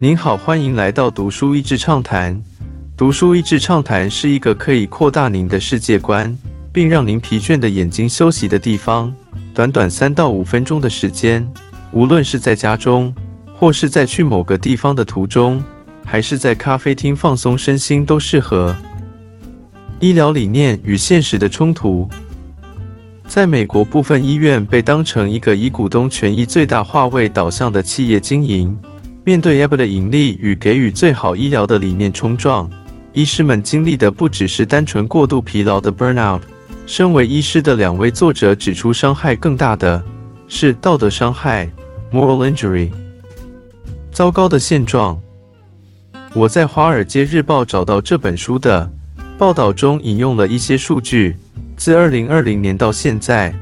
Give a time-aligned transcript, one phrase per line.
[0.00, 2.40] 您好，欢迎来到读书益智畅谈。
[2.96, 6.38] 读书益智畅谈是一个可以扩大您的世界观，
[6.72, 9.12] 并让您疲倦的眼睛休息的地方。
[9.52, 11.44] 短短三到五分钟的时间，
[11.90, 13.12] 无论是在家中，
[13.52, 15.60] 或是在去某个地方的途中，
[16.04, 18.76] 还是在咖啡厅放松身心，都适合。
[19.98, 22.08] 医疗理念与现实的冲突。
[23.26, 28.78] 在美国，部分医院被当成一个以股东权益最大化为导向的企业经营。
[29.28, 32.66] 面对 AB 的盈利与给予最好医疗的理念冲撞，
[33.12, 36.40] 医师们经历的不只是单纯过度疲劳的 burnout。
[36.86, 40.02] 身为医师的两位作者指出，伤害更大的
[40.48, 41.70] 是道德伤害
[42.10, 42.88] （moral injury）。
[44.10, 45.20] 糟糕的现状。
[46.32, 48.90] 我在《华尔街日报》找到这本书的
[49.36, 51.36] 报道中引用了一些数据。
[51.76, 53.54] 自二零二零年到现在，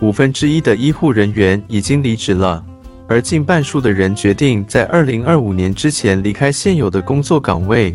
[0.00, 2.62] 五分之一的医护人员已经离职了，
[3.06, 7.94] 而近半数的人决定在二零二五年之前离开现有的工作岗位。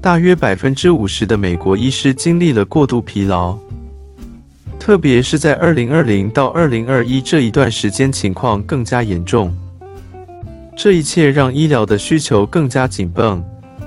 [0.00, 3.56] 大约百分之五十的美国医师经历了过度疲劳，
[4.78, 9.52] 特别是在二零二零到二零二一这一段时间，情况更加严重。
[10.76, 13.42] 这一切让医疗的需求更加紧绷，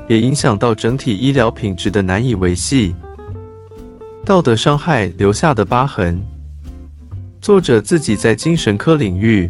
[0.07, 2.95] 也影响到整体医疗品质的难以维系。
[4.25, 6.21] 道德伤害留下的疤痕。
[7.39, 9.49] 作者自己在精神科领域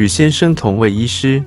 [0.00, 1.44] 与先生同为医师，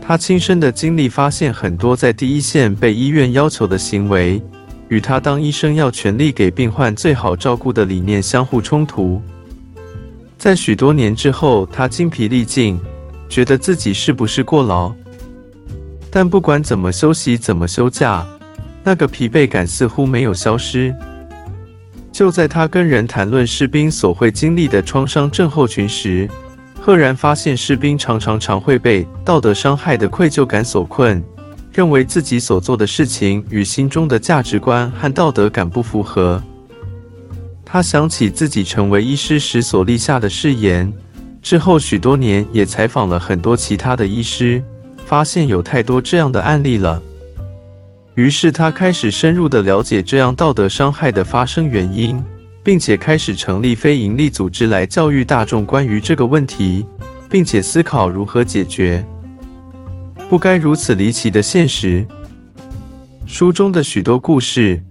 [0.00, 4.42] 他亲身的经历发现，很多在第一线被医院要求的行为，
[4.88, 9.22] 与他当医生要全力给病患最好照顾的理念相互冲突。
[10.36, 12.80] 在许多年之后，他精疲力尽，
[13.28, 14.92] 觉得自己是不是过劳？
[16.10, 18.26] 但不管怎么休息，怎么休假，
[18.82, 20.92] 那个疲惫感似乎没有消失。
[22.10, 26.28] 就在他跟人谈论士兵所会经历的创伤症候群时，
[26.86, 31.20] 赫然发现士兵常常常会被道德伤害的愧疚感所困，
[31.72, 36.40] 认为自己所做的事情与心中的价值观和道德感不符合。
[37.64, 40.92] 他想起自己成为医师时所立下的誓言，
[41.42, 44.62] 之后许多年也采访了很多其他的医师，
[45.04, 47.02] 发现有太多这样的案例了。
[48.14, 52.22] 于是他开始深入的了解这样道德伤害的发生原因，
[52.66, 56.84] 并且开始成立非营利组织来教育大众关于这个问题，
[57.30, 59.06] 并且思考如何解决。
[60.28, 62.04] 不该如此离奇的现实。
[63.24, 64.82] 书中的许多故事，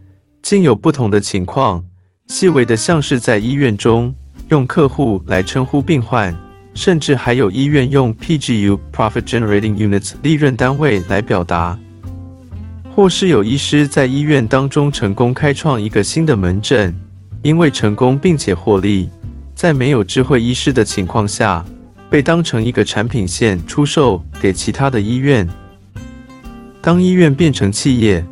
[0.42, 1.84] 竟有不同的情况，
[2.28, 4.16] 细微的像是在医院中
[4.48, 6.34] 用客户来称呼病患，
[6.74, 11.78] 甚至还有医院用 PGU（Profit Generating Units） 利润单位来表达。
[12.96, 16.96] 或是有医师在医院当中成功开创一个新的门诊，
[17.46, 19.08] 因为成功并且获利，
[19.54, 21.64] 在没有智慧医师的情况下，
[22.10, 25.48] 被当成一个产品线出售给其他的医院。
[26.82, 28.26] 当医院变成企业，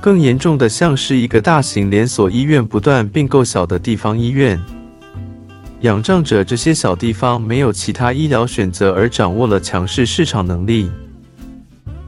[0.00, 4.58] 更严重的像是一个大型连锁医院不断并购小的地方医院，
[5.82, 10.88] 仰仗着这些小地方没有其他医疗选择而掌握了强势市场能力。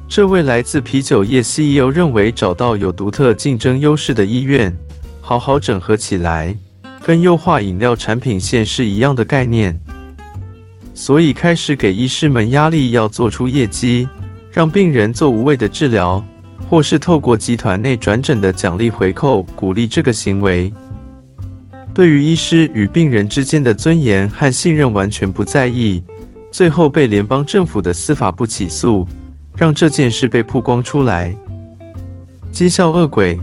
[0.08, 4.74] 这位来自啤酒业 CEO 认为，找到有独特竞争优势的医院，
[5.22, 6.54] 好好整合起来，
[7.02, 9.80] 跟优化饮料产品线是一样的概念。
[10.92, 14.06] 所以开始给医师们压力，要做出业绩，
[14.50, 16.22] 让病人做无谓的治疗，
[16.68, 20.70] 或是透过集团内转诊的奖励回扣，鼓励这个行为。
[21.94, 26.02] 对于医师与病人之间的尊严和信任完全不在意，
[26.50, 29.06] 最后被联邦政府的司法部起诉。
[29.54, 31.36] 让这件事被曝光出来。
[32.54, 33.38] 讥笑恶鬼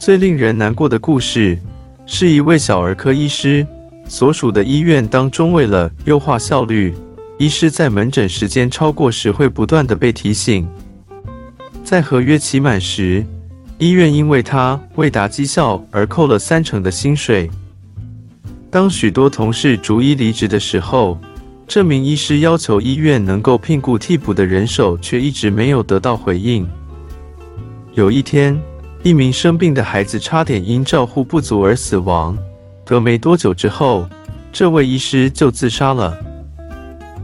[0.00, 1.58] 最令人难过的故事，
[2.06, 3.66] 是一位小儿科医师
[4.08, 6.94] 所属的医院当中，为了优化效率，
[7.38, 10.66] 医师在门诊时间超过时会不断的被提醒。
[11.84, 13.22] 在合约期满时，
[13.76, 17.50] 医院因为他未达绩效而扣了三成的薪水。
[18.70, 21.20] 当许多同事逐一离职的时候，
[21.68, 26.66] 这名医师要求医院能够聘雇替补的人手，却一直没有得到回应。
[27.92, 28.58] 有一天，
[29.02, 32.36] 一名生病的孩子差点因照护不足而死亡。
[32.84, 34.06] 隔没多久之后，
[34.52, 36.14] 这位医师就自杀了。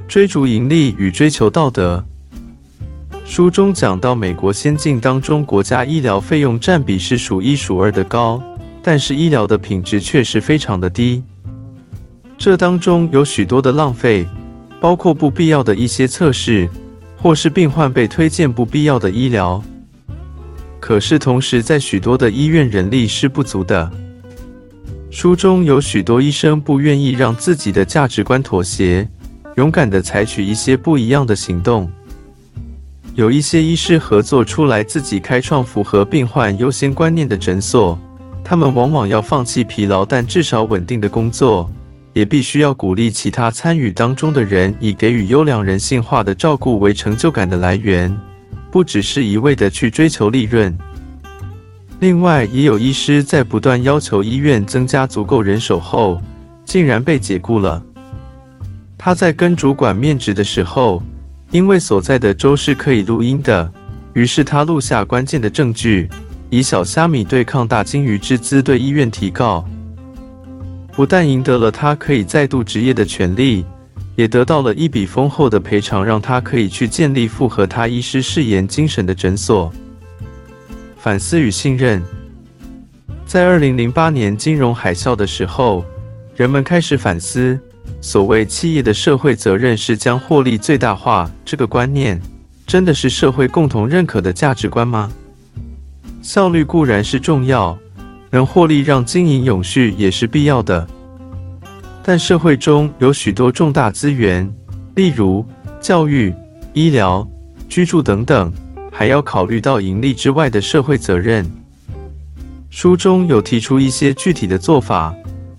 [0.09, 2.03] 追逐盈利与追求道德。
[3.27, 8.43] 书中讲到，美国先进当中，国家医疗费用占比是数一数二的高，
[8.83, 11.23] 但是医疗的品质却是非常的低。
[12.39, 14.27] 这当中有许多的浪费，
[14.81, 16.69] 包括不必要的一些测试，
[17.21, 19.63] 或是病患被推荐不必要的医疗。
[20.87, 23.91] 可是同时，在许多的医院人力是不足的。
[25.11, 29.09] 书中有许多医生不愿意让自己的价值观妥协，
[29.57, 31.91] 勇敢地采取一些不一样的行动。
[33.17, 37.99] 有一些医师合作出来，自己开创符合病患优先观念的诊所。
[38.45, 41.69] 他们往往要放弃疲劳但至少稳定的工作，
[42.13, 48.17] 也必须要鼓励其他参与当中的人，以给予优良人性化的照顾为成就感的来源，
[48.77, 50.77] 不只是一味的去追求利润。
[51.99, 56.21] 另外，也有医师在不断要求医院增加足够人手后，
[56.67, 57.83] 竟然被解雇了。
[58.99, 61.03] 他在跟主管面质的时候，
[61.51, 63.73] 因为所在的州是可以录音的，
[64.13, 66.11] 于是他录下关键的证据。
[66.51, 69.67] 以小虾米对抗大金鱼之姿对医院提告，
[70.93, 73.65] 不但赢得了他可以再度执业的权利，
[74.17, 79.71] 也得到了一笔丰厚的赔偿，让他可以去建立符合他医师誓言精神的诊所。
[80.97, 82.03] 反思与信任，
[83.27, 85.85] 在二零零八年金融海啸的时候，
[86.35, 87.61] 人们开始反思：
[88.01, 92.21] 所谓企业的社会责任是将获利最大化，这个观念
[92.67, 95.13] 真的是社会共同认可的价值观吗？
[96.23, 97.79] 效率固然是重要，
[98.31, 100.89] 能获利让经营永续也是必要的。
[102.09, 104.49] 但社会中有许多重大资源，
[104.95, 105.45] 例如
[105.81, 106.33] 教育、
[106.73, 107.29] 医疗、
[107.69, 108.53] 居住等等，
[108.93, 111.45] 还要考虑到盈利之外的社会责任。
[112.71, 115.13] 书中有提出一些具体的做法，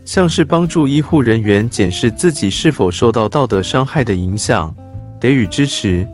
[0.06, 4.74] 像是帮助医护人员检视自己是否受到道德伤害的影响，
[5.20, 6.08] 给予支持。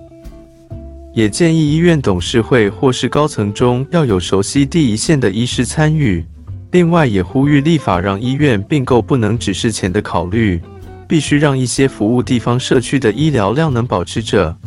[1.14, 6.26] 也建议医院董事会或是高层中要有熟悉第一线的医师参与。
[6.74, 10.60] 另外，也呼吁立法让医院并购不能只是钱的考虑，
[11.08, 14.58] 必须让一些服务地方社区的医疗量能保持着。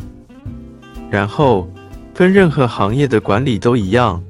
[1.11, 1.69] 然后，
[2.13, 4.23] 跟任何行业的管理都一样，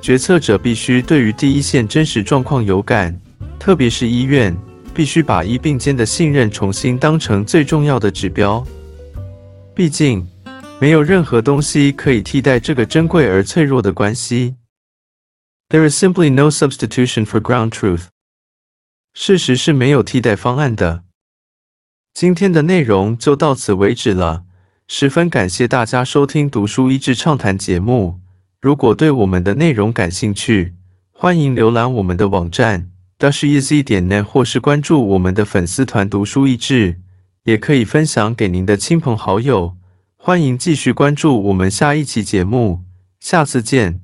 [0.00, 3.12] 决策者必须对于第一线真实状况有感，
[3.58, 4.56] 特别是医院，
[4.94, 8.64] 必须把医病间的信任重新当成最重要的指标。
[9.74, 10.24] 毕竟。
[10.80, 14.54] 没有任何东西可以替代这个珍贵而脆弱的关系。
[15.74, 18.04] There is simply no substitution for ground truth。
[19.12, 21.02] 事实是没有替代方案的。
[22.12, 24.44] 今天的内容就到此为止了，
[24.86, 28.20] 十分感谢大家收听《读书益智畅谈》节目。
[28.60, 30.76] 如果对我们的内容感兴趣，
[31.10, 37.00] 欢迎浏览我们的网站 dasheasy 点 net，或是关注我们的粉丝团“读书益智”，
[37.42, 39.76] 也可以分享给您的亲朋好友。
[40.14, 42.84] 欢迎继续关注我们下一期节目，
[43.18, 44.03] 下次见。